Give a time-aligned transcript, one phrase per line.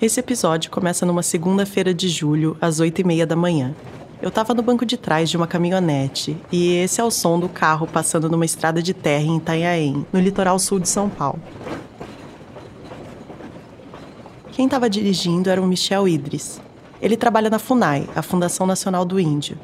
[0.00, 3.74] Esse episódio começa numa segunda-feira de julho, às oito e meia da manhã.
[4.20, 7.48] Eu tava no banco de trás de uma caminhonete e esse é o som do
[7.48, 11.40] carro passando numa estrada de terra em Itanhaém, no litoral sul de São Paulo.
[14.52, 16.60] Quem estava dirigindo era o Michel Idris.
[17.00, 19.56] Ele trabalha na FUNAI, a Fundação Nacional do Índio.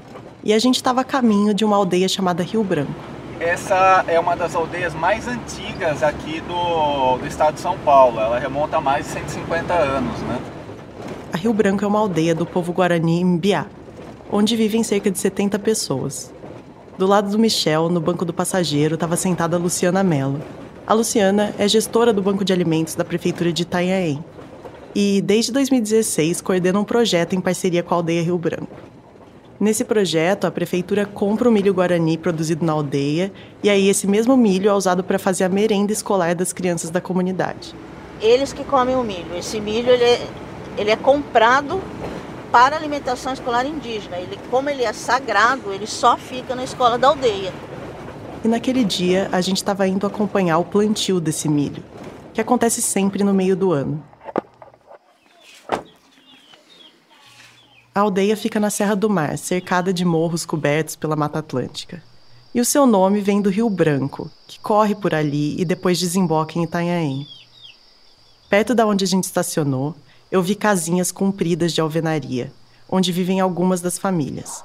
[0.43, 3.12] E a gente estava a caminho de uma aldeia chamada Rio Branco.
[3.43, 8.21] Essa é uma das aldeias mais antigas aqui do, do estado de São Paulo.
[8.21, 10.41] Ela remonta a mais de 150 anos, né?
[11.33, 13.67] A Rio Branco é uma aldeia do povo guarani Mbiá,
[14.31, 16.33] onde vivem cerca de 70 pessoas.
[16.97, 20.41] Do lado do Michel, no banco do passageiro, estava sentada a Luciana Mello.
[20.87, 24.25] A Luciana é gestora do Banco de Alimentos da Prefeitura de Itanhaém
[24.95, 28.92] e, desde 2016, coordena um projeto em parceria com a Aldeia Rio Branco.
[29.61, 34.37] Nesse projeto, a prefeitura compra o milho guarani produzido na aldeia e aí esse mesmo
[34.37, 37.75] milho é usado para fazer a merenda escolar das crianças da comunidade.
[38.21, 39.37] Eles que comem o milho.
[39.37, 40.27] Esse milho ele é,
[40.77, 41.81] ele é comprado
[42.51, 44.19] para alimentação escolar indígena.
[44.19, 47.53] Ele, como ele é sagrado, ele só fica na escola da aldeia.
[48.45, 51.83] E naquele dia, a gente estava indo acompanhar o plantio desse milho,
[52.35, 54.03] que acontece sempre no meio do ano.
[57.95, 62.03] A aldeia fica na Serra do Mar, cercada de morros cobertos pela Mata Atlântica.
[62.55, 66.59] E o seu nome vem do Rio Branco, que corre por ali e depois desemboca
[66.59, 67.27] em Itanhaém.
[68.49, 69.95] Perto da onde a gente estacionou,
[70.31, 72.51] eu vi casinhas compridas de alvenaria,
[72.89, 74.65] onde vivem algumas das famílias.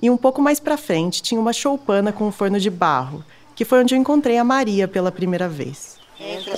[0.00, 3.24] E um pouco mais para frente tinha uma choupana com um forno de barro,
[3.56, 5.98] que foi onde eu encontrei a Maria pela primeira vez.
[6.20, 6.56] Entra,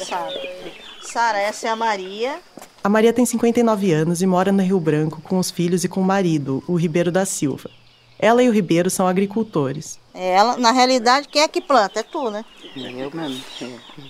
[1.06, 1.38] Sara.
[1.38, 2.40] Essa é a Maria.
[2.82, 6.00] A Maria tem 59 anos e mora no Rio Branco com os filhos e com
[6.00, 7.70] o marido, o Ribeiro da Silva.
[8.18, 9.98] Ela e o Ribeiro são agricultores.
[10.14, 12.00] Ela, na realidade, quem é que planta?
[12.00, 12.44] É tu, né?
[12.74, 13.44] Eu mesmo.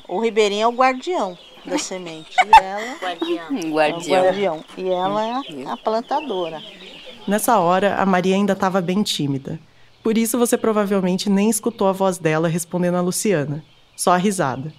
[0.09, 2.37] O Ribeirinho é o guardião da semente.
[2.45, 2.97] E ela
[3.69, 4.17] Guardião.
[4.17, 4.65] É guardião.
[4.77, 6.63] E ela é a plantadora.
[7.27, 9.59] Nessa hora, a Maria ainda estava bem tímida.
[10.03, 13.65] Por isso você provavelmente nem escutou a voz dela respondendo a Luciana,
[13.97, 14.73] só a risada.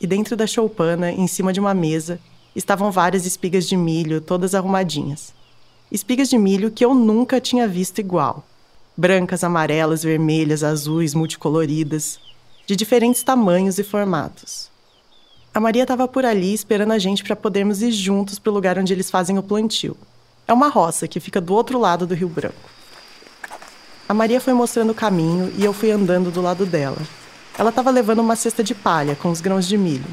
[0.00, 2.20] E dentro da choupana, em cima de uma mesa,
[2.54, 5.32] estavam várias espigas de milho, todas arrumadinhas.
[5.90, 8.44] Espigas de milho que eu nunca tinha visto igual.
[8.96, 12.18] Brancas, amarelas, vermelhas, azuis, multicoloridas,
[12.66, 14.70] de diferentes tamanhos e formatos.
[15.54, 18.78] A Maria estava por ali esperando a gente para podermos ir juntos para o lugar
[18.78, 19.96] onde eles fazem o plantio.
[20.46, 22.70] É uma roça que fica do outro lado do Rio Branco.
[24.08, 26.98] A Maria foi mostrando o caminho e eu fui andando do lado dela.
[27.58, 30.04] Ela estava levando uma cesta de palha com os grãos de milho.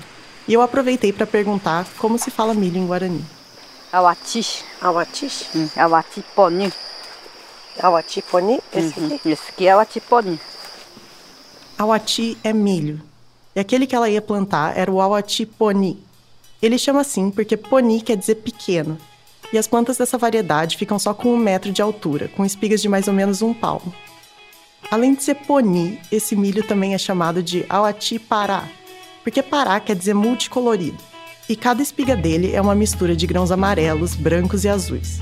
[0.48, 3.24] E eu aproveitei para perguntar como se fala milho em Guarani.
[3.92, 4.64] Awati.
[4.82, 5.50] Awatish?
[5.56, 6.72] Hum, Awati poni.
[7.82, 8.60] Awatiponi?
[8.74, 9.16] Esse Uhum.
[9.16, 9.30] aqui?
[9.30, 10.40] Esse aqui é Awati poni.
[11.78, 13.02] Awati é milho.
[13.56, 16.02] E aquele que ela ia plantar era o Awati poni.
[16.62, 18.98] Ele chama assim porque poni quer dizer pequeno.
[19.52, 22.90] E as plantas dessa variedade ficam só com um metro de altura, com espigas de
[22.90, 23.94] mais ou menos um palmo.
[24.92, 28.68] Além de ser poni, esse milho também é chamado de Awati pará,
[29.24, 30.98] porque pará quer dizer multicolorido.
[31.50, 35.20] E cada espiga dele é uma mistura de grãos amarelos, brancos e azuis.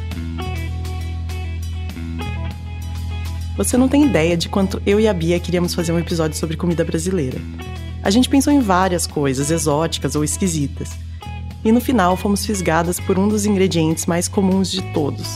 [3.58, 6.58] Você não tem ideia de quanto eu e a Bia queríamos fazer um episódio sobre
[6.58, 7.40] comida brasileira.
[8.04, 10.90] A gente pensou em várias coisas exóticas ou esquisitas.
[11.64, 15.28] E no final fomos fisgadas por um dos ingredientes mais comuns de todos.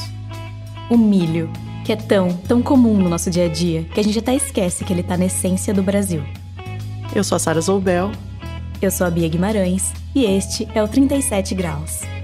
[0.90, 1.52] O milho,
[1.86, 4.84] que é tão, tão comum no nosso dia a dia que a gente até esquece
[4.84, 6.24] que ele tá na essência do Brasil.
[7.14, 8.12] Eu sou a Sara Zoubel.
[8.82, 12.15] Eu sou a Bia Guimarães e este é o 37 Graus.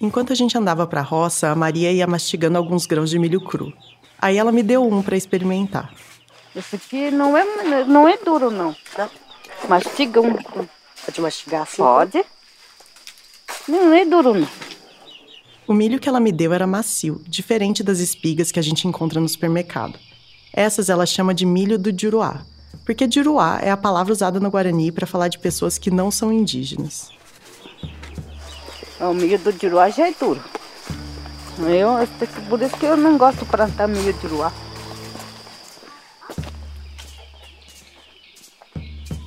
[0.00, 3.72] Enquanto a gente andava pra roça, a Maria ia mastigando alguns grãos de milho cru.
[4.18, 5.92] Aí ela me deu um para experimentar.
[6.54, 8.74] Esse aqui não é, não é duro, não.
[8.96, 9.10] Não?
[9.68, 10.34] Mastiga um.
[10.34, 11.76] Pode mastigar assim?
[11.76, 12.24] Pode.
[13.68, 14.48] Não é duro, não.
[15.66, 19.20] O milho que ela me deu era macio, diferente das espigas que a gente encontra
[19.20, 19.98] no supermercado.
[20.52, 22.46] Essas ela chama de milho do Juruá,
[22.84, 26.32] porque Juruá é a palavra usada no Guarani para falar de pessoas que não são
[26.32, 27.10] indígenas.
[29.08, 30.40] O milho do Juruá já é duro.
[31.58, 31.90] Eu,
[32.48, 34.52] por isso que eu não gosto de plantar milho de Juruá.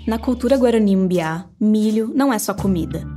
[0.05, 3.07] Na cultura guarani-mbiá, milho não é só comida.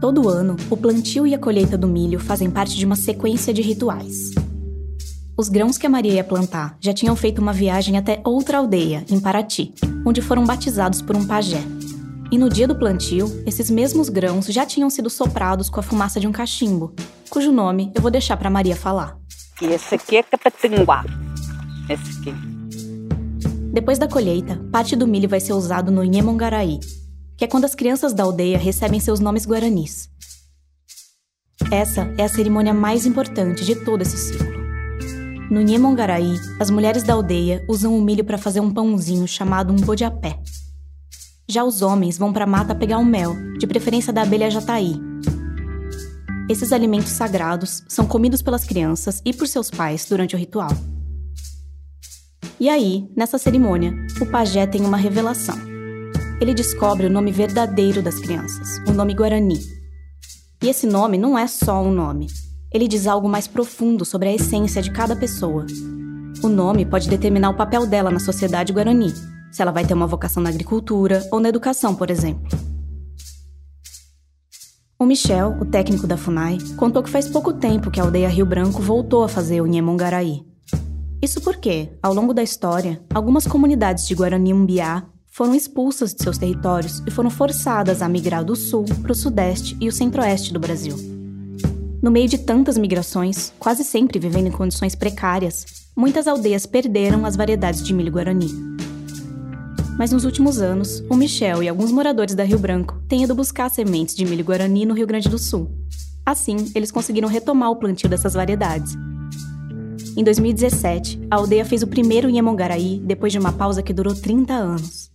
[0.00, 3.62] Todo ano, o plantio e a colheita do milho fazem parte de uma sequência de
[3.62, 4.30] rituais.
[5.36, 9.04] Os grãos que a Maria ia plantar já tinham feito uma viagem até outra aldeia,
[9.10, 9.74] em Paraty,
[10.06, 11.60] onde foram batizados por um pajé.
[12.34, 16.18] E no dia do plantio, esses mesmos grãos já tinham sido soprados com a fumaça
[16.18, 16.92] de um cachimbo,
[17.30, 19.16] cujo nome eu vou deixar para Maria falar.
[19.62, 21.04] E esse aqui é capatinguá.
[21.88, 22.34] Esse aqui.
[23.72, 26.80] Depois da colheita, parte do milho vai ser usado no Nhemongarai,
[27.36, 30.10] que é quando as crianças da aldeia recebem seus nomes guaranis.
[31.70, 34.52] Essa é a cerimônia mais importante de todo esse ciclo.
[35.52, 39.76] No Nhemongarai, as mulheres da aldeia usam o milho para fazer um pãozinho chamado um
[39.76, 40.36] bodiapé.
[41.54, 45.00] Já os homens vão para a mata pegar um mel, de preferência da abelha jataí.
[46.50, 50.72] Esses alimentos sagrados são comidos pelas crianças e por seus pais durante o ritual.
[52.58, 55.54] E aí, nessa cerimônia, o pajé tem uma revelação.
[56.40, 59.60] Ele descobre o nome verdadeiro das crianças, o nome Guarani.
[60.60, 62.26] E esse nome não é só um nome.
[62.72, 65.64] Ele diz algo mais profundo sobre a essência de cada pessoa.
[66.42, 69.14] O nome pode determinar o papel dela na sociedade guarani,
[69.54, 72.58] se ela vai ter uma vocação na agricultura ou na educação, por exemplo.
[74.98, 78.44] O Michel, o técnico da FUNAI, contou que faz pouco tempo que a aldeia Rio
[78.44, 80.42] Branco voltou a fazer o Nhemongarai.
[81.22, 86.36] Isso porque, ao longo da história, algumas comunidades de Guarani Umbiá foram expulsas de seus
[86.36, 90.58] territórios e foram forçadas a migrar do sul para o sudeste e o centro-oeste do
[90.58, 90.96] Brasil.
[92.02, 95.64] No meio de tantas migrações, quase sempre vivendo em condições precárias,
[95.96, 98.73] muitas aldeias perderam as variedades de milho guarani
[99.98, 103.70] mas nos últimos anos, o Michel e alguns moradores da Rio Branco têm ido buscar
[103.70, 105.70] sementes de milho guarani no Rio Grande do Sul.
[106.26, 108.94] Assim, eles conseguiram retomar o plantio dessas variedades.
[110.16, 114.52] Em 2017, a aldeia fez o primeiro Inhamongaraí depois de uma pausa que durou 30
[114.52, 115.10] anos.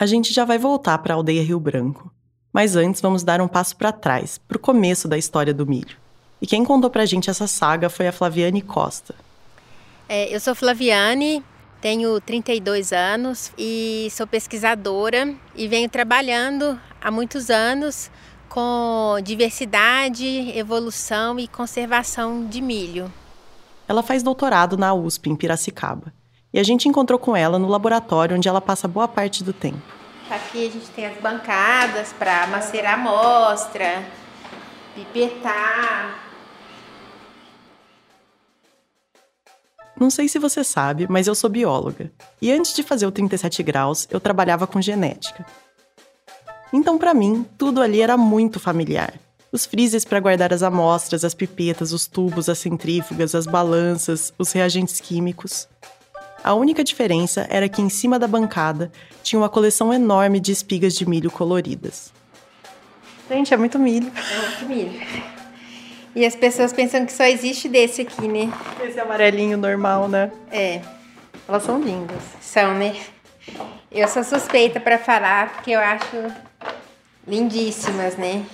[0.00, 2.12] A gente já vai voltar para a aldeia Rio Branco.
[2.52, 6.07] Mas antes vamos dar um passo para trás, para o começo da história do milho.
[6.40, 9.14] E quem contou pra gente essa saga foi a Flaviane Costa.
[10.08, 11.44] É, eu sou Flaviane,
[11.80, 18.10] tenho 32 anos e sou pesquisadora e venho trabalhando há muitos anos
[18.48, 23.12] com diversidade, evolução e conservação de milho.
[23.86, 26.12] Ela faz doutorado na USP, em Piracicaba.
[26.52, 29.80] E a gente encontrou com ela no laboratório onde ela passa boa parte do tempo.
[30.30, 34.04] Aqui a gente tem as bancadas para macerar amostra,
[34.94, 36.27] pipetar,
[39.98, 42.12] Não sei se você sabe, mas eu sou bióloga.
[42.40, 45.44] E antes de fazer o 37 graus, eu trabalhava com genética.
[46.72, 49.14] Então, para mim, tudo ali era muito familiar.
[49.50, 54.52] Os freezers para guardar as amostras, as pipetas, os tubos, as centrífugas, as balanças, os
[54.52, 55.66] reagentes químicos.
[56.44, 58.92] A única diferença era que em cima da bancada
[59.22, 62.12] tinha uma coleção enorme de espigas de milho coloridas.
[63.28, 64.12] Gente, é muito milho.
[64.14, 65.37] É muito milho.
[66.18, 68.52] E as pessoas pensam que só existe desse aqui, né?
[68.84, 70.32] Esse amarelinho normal, né?
[70.50, 70.82] É.
[71.46, 72.20] Elas são lindas.
[72.40, 72.96] São, né?
[73.88, 76.16] Eu sou suspeita para falar porque eu acho
[77.24, 78.44] lindíssimas, né?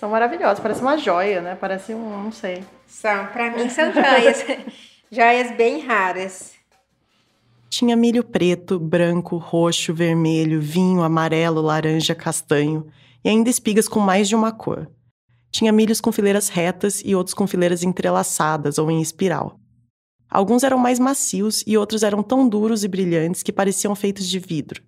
[0.00, 1.54] São maravilhosas, parece uma joia, né?
[1.54, 2.64] Parece um, não sei.
[2.88, 4.44] São, para mim são joias.
[5.08, 6.54] joias bem raras.
[7.70, 12.84] Tinha milho preto, branco, roxo, vermelho, vinho, amarelo, laranja, castanho
[13.24, 14.88] e ainda espigas com mais de uma cor.
[15.50, 19.58] Tinha milhos com fileiras retas e outros com fileiras entrelaçadas ou em espiral.
[20.28, 24.38] Alguns eram mais macios e outros eram tão duros e brilhantes que pareciam feitos de
[24.38, 24.82] vidro.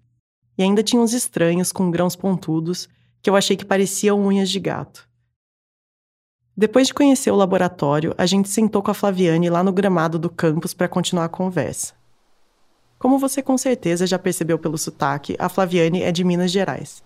[0.56, 2.88] E ainda tinha uns estranhos com grãos pontudos
[3.22, 5.08] que eu achei que pareciam unhas de gato.
[6.56, 10.28] Depois de conhecer o laboratório, a gente sentou com a Flaviane lá no gramado do
[10.28, 11.94] campus para continuar a conversa.
[12.98, 17.00] Como você com certeza já percebeu pelo sotaque, a Flaviane é de Minas Gerais.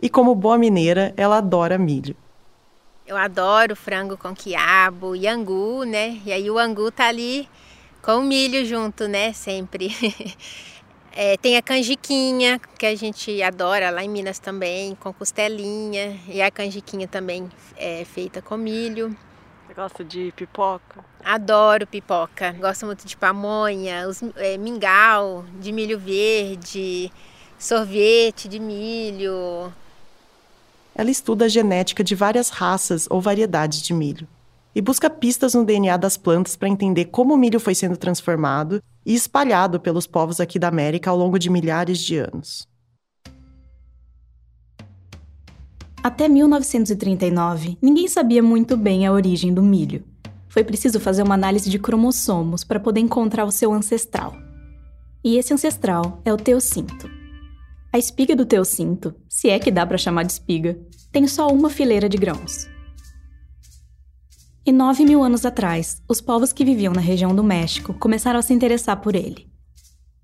[0.00, 2.16] E como boa mineira, ela adora milho.
[3.06, 6.20] Eu adoro frango com quiabo e angu, né?
[6.24, 7.46] E aí o angu tá ali
[8.00, 9.32] com o milho junto, né?
[9.32, 9.88] Sempre.
[11.16, 16.18] É, tem a canjiquinha, que a gente adora lá em Minas também, com costelinha.
[16.26, 19.16] E a canjiquinha também é feita com milho.
[19.64, 21.04] Você gosta de pipoca?
[21.24, 22.50] Adoro pipoca.
[22.54, 27.12] Gosto muito de pamonha, os, é, mingau de milho verde,
[27.56, 29.72] sorvete de milho,
[30.94, 34.28] ela estuda a genética de várias raças ou variedades de milho
[34.74, 38.82] e busca pistas no DNA das plantas para entender como o milho foi sendo transformado
[39.06, 42.68] e espalhado pelos povos aqui da América ao longo de milhares de anos.
[46.02, 50.04] Até 1939, ninguém sabia muito bem a origem do milho.
[50.48, 54.36] Foi preciso fazer uma análise de cromossomos para poder encontrar o seu ancestral.
[55.24, 57.13] E esse ancestral é o teocinto.
[57.94, 60.76] A espiga do teocinto, se é que dá para chamar de espiga,
[61.12, 62.66] tem só uma fileira de grãos.
[64.66, 68.42] E nove mil anos atrás, os povos que viviam na região do México começaram a
[68.42, 69.48] se interessar por ele.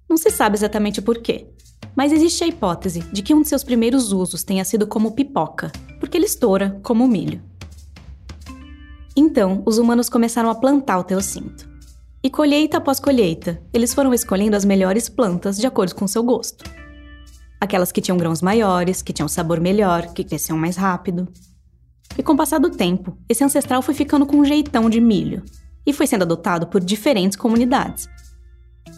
[0.09, 1.47] Não se sabe exatamente por quê,
[1.95, 5.71] mas existe a hipótese de que um de seus primeiros usos tenha sido como pipoca,
[6.01, 7.41] porque ele estoura como milho.
[9.15, 11.71] Então, os humanos começaram a plantar o teocinto.
[12.21, 16.80] E colheita após colheita, eles foram escolhendo as melhores plantas de acordo com seu gosto.
[17.61, 21.29] Aquelas que tinham grãos maiores, que tinham sabor melhor, que cresciam mais rápido.
[22.17, 25.43] E com o passar do tempo, esse ancestral foi ficando com um jeitão de milho
[25.87, 28.09] e foi sendo adotado por diferentes comunidades.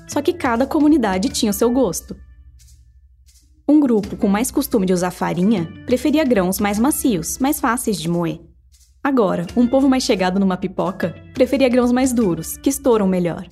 [0.08, 2.16] Só que cada comunidade tinha o seu gosto.
[3.68, 8.08] Um grupo com mais costume de usar farinha preferia grãos mais macios, mais fáceis de
[8.08, 8.40] moer.
[9.02, 13.46] Agora, um povo mais chegado numa pipoca preferia grãos mais duros, que estouram melhor.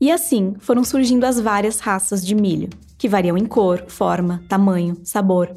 [0.00, 2.68] E assim foram surgindo as várias raças de milho,
[3.02, 5.52] que variam em cor, forma, tamanho, sabor,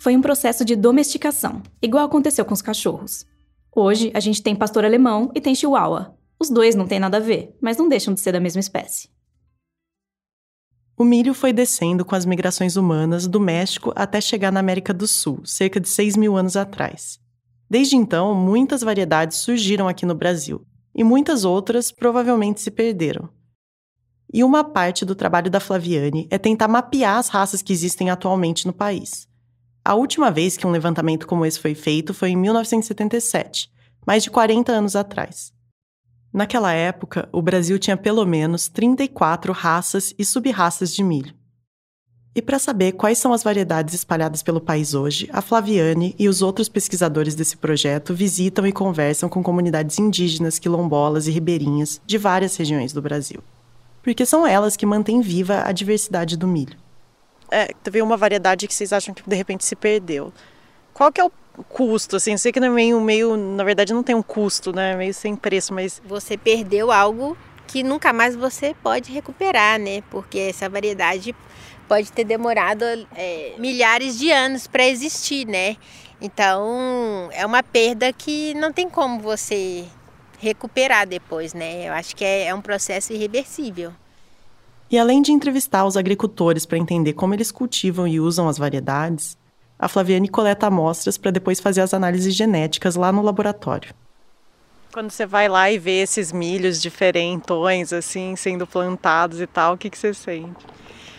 [0.00, 3.24] foi um processo de domesticação, igual aconteceu com os cachorros.
[3.72, 6.12] Hoje, a gente tem pastor alemão e tem chihuahua.
[6.40, 9.08] Os dois não têm nada a ver, mas não deixam de ser da mesma espécie.
[10.98, 15.06] O milho foi descendo com as migrações humanas do México até chegar na América do
[15.06, 17.20] Sul, cerca de 6 mil anos atrás.
[17.70, 23.30] Desde então, muitas variedades surgiram aqui no Brasil, e muitas outras provavelmente se perderam.
[24.32, 28.66] E uma parte do trabalho da Flaviane é tentar mapear as raças que existem atualmente
[28.66, 29.28] no país.
[29.84, 33.70] A última vez que um levantamento como esse foi feito foi em 1977,
[34.06, 35.52] mais de 40 anos atrás.
[36.32, 41.34] Naquela época, o Brasil tinha pelo menos 34 raças e sub-raças de milho.
[42.32, 46.40] E para saber quais são as variedades espalhadas pelo país hoje, a Flaviane e os
[46.40, 52.54] outros pesquisadores desse projeto visitam e conversam com comunidades indígenas, quilombolas e ribeirinhas de várias
[52.54, 53.42] regiões do Brasil.
[54.02, 56.76] Porque são elas que mantêm viva a diversidade do milho.
[57.50, 60.32] É, teve uma variedade que vocês acham que de repente se perdeu.
[60.94, 61.32] Qual que é o
[61.68, 64.72] custo, assim, eu sei que não é meio, meio, na verdade não tem um custo,
[64.72, 66.00] né, meio sem preço, mas...
[66.04, 71.34] Você perdeu algo que nunca mais você pode recuperar, né, porque essa variedade
[71.88, 75.76] pode ter demorado é, milhares de anos para existir, né,
[76.20, 79.84] então é uma perda que não tem como você
[80.40, 83.92] recuperar depois, né, eu acho que é, é um processo irreversível.
[84.90, 89.38] E além de entrevistar os agricultores para entender como eles cultivam e usam as variedades,
[89.78, 93.94] a Flaviane coleta amostras para depois fazer as análises genéticas lá no laboratório.
[94.92, 99.78] Quando você vai lá e vê esses milhos diferentões, assim, sendo plantados e tal, o
[99.78, 100.66] que, que você sente?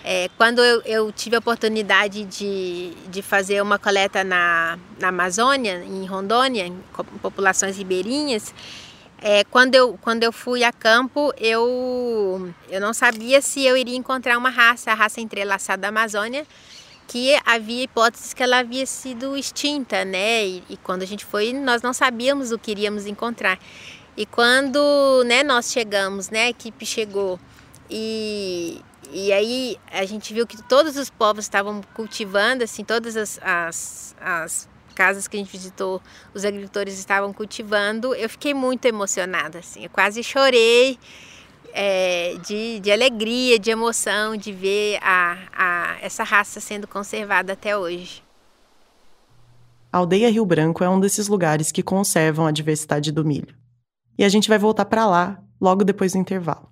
[0.03, 5.83] É, quando eu, eu, tive a oportunidade de, de fazer uma coleta na, na Amazônia,
[5.85, 6.75] em Rondônia, em
[7.21, 8.53] populações ribeirinhas,
[9.21, 13.95] é, quando, eu, quando eu fui a campo, eu, eu não sabia se eu iria
[13.95, 16.45] encontrar uma raça, a raça entrelaçada da Amazônia,
[17.07, 20.45] que havia hipóteses que ela havia sido extinta, né?
[20.45, 23.59] E, e, quando a gente foi, nós não sabíamos o que iríamos encontrar.
[24.17, 27.39] E quando né, nós chegamos, né, a equipe chegou
[27.89, 33.39] e, e aí a gente viu que todos os povos estavam cultivando, assim, todas as,
[33.43, 34.69] as, as
[35.01, 35.99] casas que a gente visitou,
[36.31, 40.99] os agricultores estavam cultivando, eu fiquei muito emocionada, assim, eu quase chorei
[41.73, 47.75] é, de, de alegria, de emoção, de ver a, a, essa raça sendo conservada até
[47.75, 48.21] hoje.
[49.91, 53.55] A aldeia Rio Branco é um desses lugares que conservam a diversidade do milho.
[54.19, 56.70] E a gente vai voltar para lá logo depois do intervalo.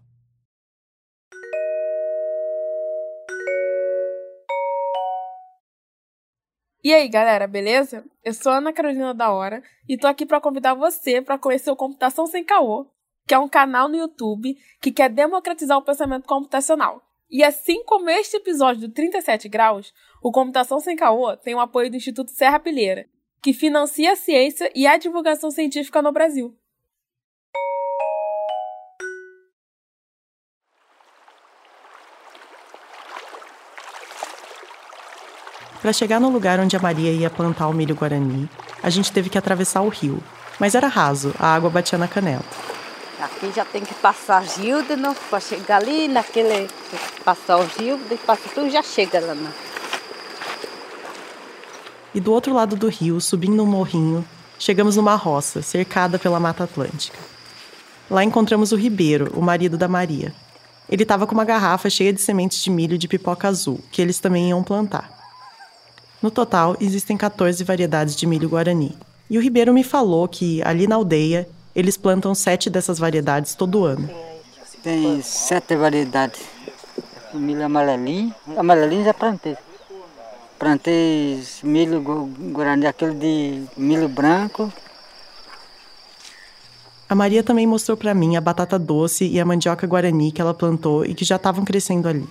[6.82, 8.06] E aí, galera, beleza?
[8.24, 11.76] Eu sou Ana Carolina da Hora e tô aqui para convidar você para conhecer o
[11.76, 12.86] Computação Sem Caô,
[13.28, 17.04] que é um canal no YouTube que quer democratizar o pensamento computacional.
[17.30, 19.94] E assim como este episódio do 37 graus,
[20.24, 23.10] o Computação Sem Caô tem o apoio do Instituto Serra Pilheira,
[23.44, 26.56] que financia a ciência e a divulgação científica no Brasil.
[35.82, 38.50] Para chegar no lugar onde a Maria ia plantar o milho guarani,
[38.84, 40.22] a gente teve que atravessar o rio.
[40.60, 42.44] Mas era raso, a água batia na canela.
[43.22, 46.70] Aqui já tem que passar rio de novo para chegar ali naquele.
[47.24, 49.34] Passar o rio, depois tudo já chega lá.
[49.34, 49.52] Né?
[52.14, 54.26] E do outro lado do rio, subindo um morrinho,
[54.58, 57.20] chegamos numa roça, cercada pela Mata Atlântica.
[58.10, 60.34] Lá encontramos o Ribeiro, o marido da Maria.
[60.90, 64.20] Ele estava com uma garrafa cheia de sementes de milho de pipoca azul, que eles
[64.20, 65.19] também iam plantar.
[66.22, 68.96] No total, existem 14 variedades de milho guarani.
[69.30, 73.86] E o Ribeiro me falou que, ali na aldeia, eles plantam sete dessas variedades todo
[73.86, 74.10] ano.
[74.84, 76.42] Tem sete variedades.
[77.34, 78.34] o milho amarelinho.
[78.58, 79.56] Amarelinho já plantei.
[80.58, 84.74] Plantei milho guarani, aquele de milho branco.
[87.08, 90.54] A Maria também mostrou para mim a batata doce e a mandioca guarani que ela
[90.54, 92.28] plantou e que já estavam crescendo ali.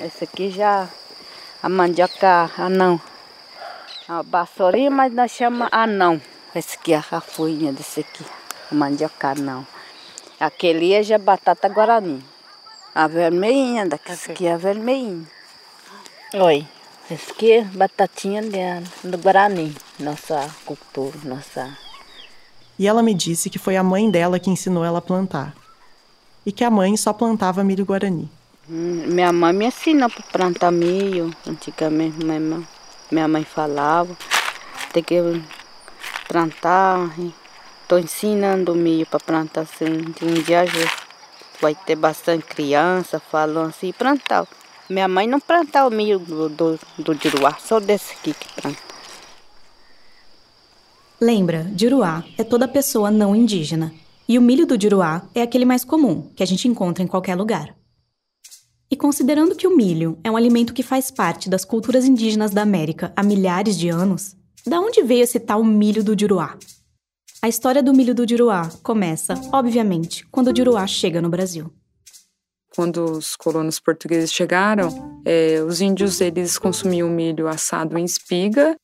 [0.00, 0.88] Esse aqui já
[1.62, 3.00] a mandioca anão.
[4.10, 6.20] A vassourinha, mas nós chamamos anão.
[6.52, 8.24] Esse aqui é a folhinha desse aqui,
[8.68, 9.64] a mandioca anão.
[10.40, 12.20] Aquele é já batata guarani.
[12.92, 15.24] A vermelhinha, daqui aqui é a vermelhinha.
[16.34, 16.66] Oi,
[17.08, 18.42] esse aqui é batatinha
[19.04, 21.78] do Guarani, nossa cultura, nossa.
[22.76, 25.54] E ela me disse que foi a mãe dela que ensinou ela a plantar.
[26.44, 28.28] E que a mãe só plantava milho guarani.
[28.68, 31.32] Hum, minha mãe me ensinou para plantar milho.
[31.46, 32.66] Antigamente minha mãe,
[33.10, 34.16] minha mãe falava.
[34.92, 35.16] Tem que
[36.28, 37.10] plantar.
[37.82, 40.14] Estou ensinando milho para plantar assim.
[40.22, 40.64] Um dia
[41.60, 44.46] vai ter bastante criança falando assim, plantar.
[44.88, 48.78] Minha mãe não plantava o milho do, do, do Juruá, só desse aqui que planta.
[51.20, 53.92] Lembra, Juruá é toda pessoa não indígena.
[54.26, 57.36] E o milho do Juruá é aquele mais comum, que a gente encontra em qualquer
[57.36, 57.74] lugar.
[58.90, 62.62] E considerando que o milho é um alimento que faz parte das culturas indígenas da
[62.62, 66.56] América há milhares de anos, da onde veio esse tal milho do Juruá?
[67.40, 71.72] A história do milho do Juruá começa, obviamente, quando o Juruá chega no Brasil
[72.74, 78.76] quando os colonos portugueses chegaram, é, os índios eles consumiam milho assado em espiga,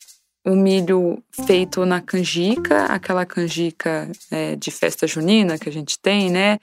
[0.45, 6.31] o milho feito na canjica, aquela canjica é, de festa junina que a gente tem,
[6.31, 6.59] né?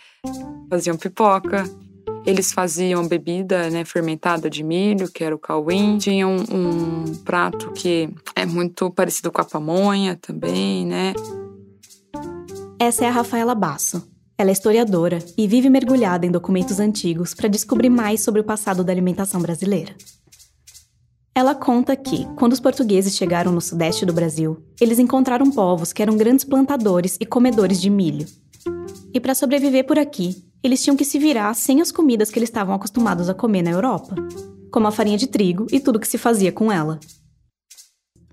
[0.70, 1.64] Faziam pipoca.
[2.26, 5.98] Eles faziam bebida né, fermentada de milho, que era o cauim.
[5.98, 11.14] Tinham um, um prato que é muito parecido com a pamonha também, né?
[12.80, 17.48] Essa é a Rafaela Basso, ela é historiadora e vive mergulhada em documentos antigos para
[17.48, 19.96] descobrir mais sobre o passado da alimentação brasileira.
[21.36, 26.02] Ela conta que, quando os portugueses chegaram no sudeste do Brasil, eles encontraram povos que
[26.02, 28.28] eram grandes plantadores e comedores de milho.
[29.14, 32.50] E para sobreviver por aqui, eles tinham que se virar sem as comidas que eles
[32.50, 34.16] estavam acostumados a comer na Europa,
[34.72, 37.00] como a farinha de trigo e tudo que se fazia com ela.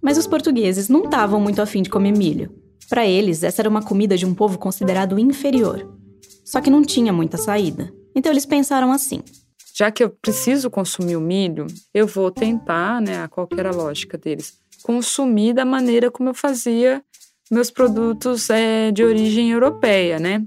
[0.00, 2.54] Mas os portugueses não estavam muito afim de comer milho.
[2.88, 5.98] Para eles, essa era uma comida de um povo considerado inferior,
[6.44, 7.92] só que não tinha muita saída.
[8.14, 9.22] Então eles pensaram assim:
[9.74, 13.74] já que eu preciso consumir o milho, eu vou tentar, né, qual que era a
[13.74, 17.02] lógica deles, consumir da maneira como eu fazia
[17.50, 20.46] meus produtos é, de origem europeia, né?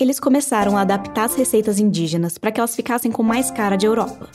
[0.00, 3.84] Eles começaram a adaptar as receitas indígenas para que elas ficassem com mais cara de
[3.84, 4.30] Europa.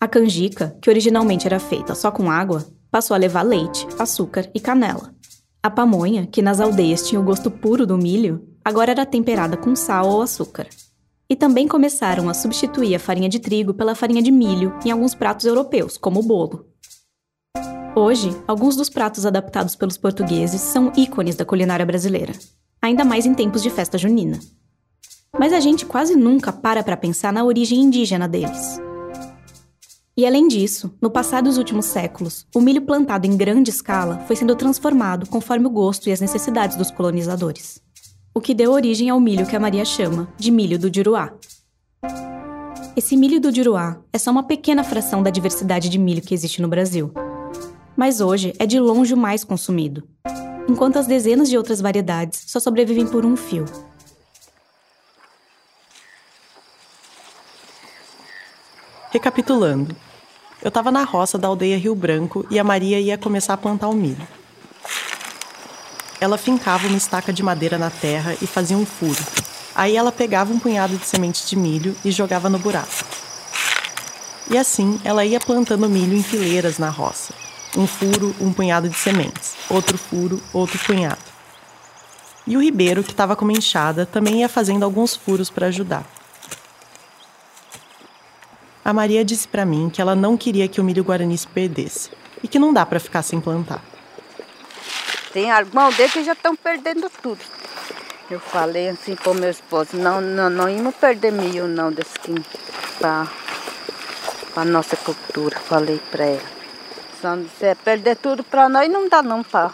[0.00, 4.58] A canjica, que originalmente era feita só com água, passou a levar leite, açúcar e
[4.58, 5.14] canela.
[5.62, 9.76] A pamonha, que nas aldeias tinha o gosto puro do milho, agora era temperada com
[9.76, 10.66] sal ou açúcar.
[11.28, 15.14] E também começaram a substituir a farinha de trigo pela farinha de milho em alguns
[15.14, 16.66] pratos europeus, como o bolo.
[17.94, 22.32] Hoje, alguns dos pratos adaptados pelos portugueses são ícones da culinária brasileira,
[22.80, 24.40] ainda mais em tempos de festa junina.
[25.38, 28.78] Mas a gente quase nunca para para pensar na origem indígena deles.
[30.14, 34.36] E além disso, no passar dos últimos séculos, o milho plantado em grande escala foi
[34.36, 37.80] sendo transformado conforme o gosto e as necessidades dos colonizadores.
[38.34, 41.32] O que deu origem ao milho que a Maria chama de milho do Juruá.
[42.94, 46.60] Esse milho do Juruá é só uma pequena fração da diversidade de milho que existe
[46.60, 47.10] no Brasil.
[47.96, 50.06] Mas hoje é de longe o mais consumido,
[50.68, 53.64] enquanto as dezenas de outras variedades só sobrevivem por um fio,
[59.12, 59.94] Recapitulando,
[60.62, 63.88] eu estava na roça da aldeia Rio Branco e a Maria ia começar a plantar
[63.88, 64.26] o milho.
[66.18, 69.22] Ela fincava uma estaca de madeira na terra e fazia um furo.
[69.74, 73.04] Aí ela pegava um punhado de semente de milho e jogava no buraco.
[74.50, 77.34] E assim ela ia plantando milho em fileiras na roça.
[77.76, 79.52] Um furo, um punhado de sementes.
[79.68, 81.20] Outro furo, outro punhado.
[82.46, 86.21] E o Ribeiro, que estava com uma enxada, também ia fazendo alguns furos para ajudar.
[88.84, 92.10] A Maria disse para mim que ela não queria que o milho guarani se perdesse
[92.42, 93.82] e que não dá para ficar sem plantar.
[95.32, 97.40] Tem alguma aldeia que já estão perdendo tudo.
[98.28, 102.12] Eu falei assim para o meu esposo, não, não, não íamos perder milho não desse
[102.98, 103.28] para
[104.56, 106.52] a nossa cultura, falei para ela.
[107.58, 109.70] Se é perder tudo para nós, não dá não para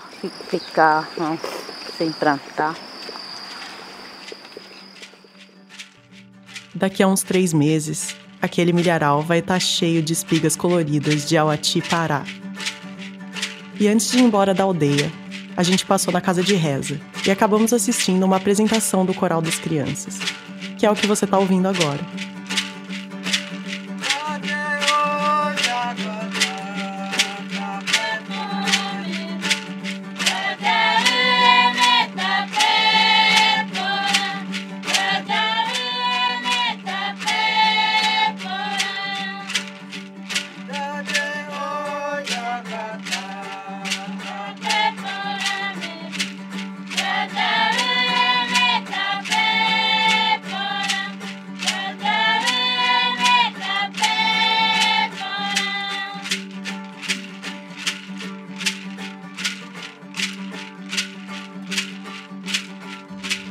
[0.49, 1.38] ficar não,
[1.97, 2.77] sem plantar.
[6.75, 11.37] Daqui a uns três meses, aquele milharal vai estar tá cheio de espigas coloridas de
[11.37, 12.24] Auati Pará.
[13.79, 15.11] E antes de ir embora da aldeia,
[15.57, 19.59] a gente passou na casa de reza e acabamos assistindo uma apresentação do Coral das
[19.59, 20.18] Crianças,
[20.77, 22.01] que é o que você está ouvindo agora.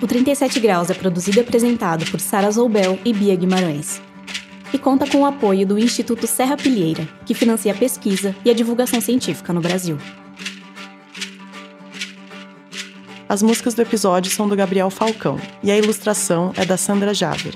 [0.07, 4.01] O 37 Graus é produzido e apresentado por Sara Zoubel e Bia Guimarães.
[4.71, 8.53] E conta com o apoio do Instituto Serra Pilheira, que financia a pesquisa e a
[8.53, 9.97] divulgação científica no Brasil.
[13.27, 17.53] As músicas do episódio são do Gabriel Falcão e a ilustração é da Sandra Javer.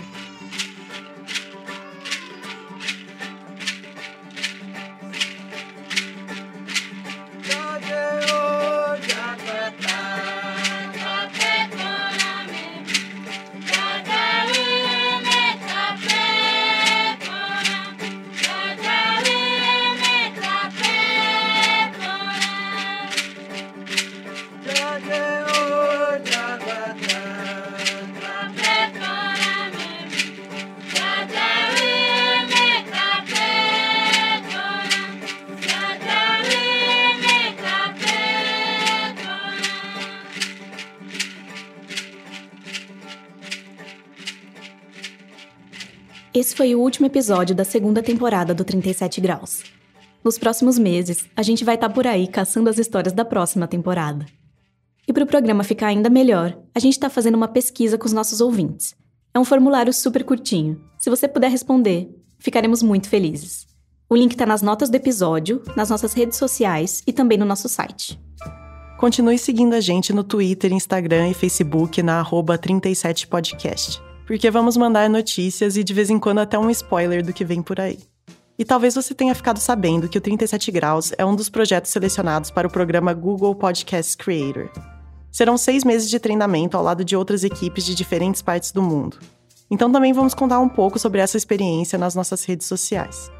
[46.33, 49.63] Esse foi o último episódio da segunda temporada do 37 Graus.
[50.23, 53.67] Nos próximos meses, a gente vai estar tá por aí caçando as histórias da próxima
[53.67, 54.25] temporada.
[55.05, 58.13] E para o programa ficar ainda melhor, a gente está fazendo uma pesquisa com os
[58.13, 58.95] nossos ouvintes.
[59.33, 60.81] É um formulário super curtinho.
[60.97, 63.67] Se você puder responder, ficaremos muito felizes.
[64.09, 67.67] O link está nas notas do episódio, nas nossas redes sociais e também no nosso
[67.67, 68.17] site.
[68.97, 75.77] Continue seguindo a gente no Twitter, Instagram e Facebook na 37podcast porque vamos mandar notícias
[75.77, 77.99] e de vez em quando até um spoiler do que vem por aí.
[78.57, 82.51] E talvez você tenha ficado sabendo que o 37 Graus é um dos projetos selecionados
[82.51, 84.69] para o programa Google Podcast Creator.
[85.31, 89.17] Serão seis meses de treinamento ao lado de outras equipes de diferentes partes do mundo.
[89.69, 93.31] Então também vamos contar um pouco sobre essa experiência nas nossas redes sociais.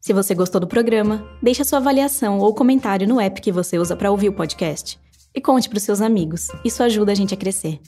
[0.00, 3.94] Se você gostou do programa, deixe sua avaliação ou comentário no app que você usa
[3.94, 4.98] para ouvir o podcast.
[5.34, 7.78] E conte para os seus amigos, isso ajuda a gente a crescer.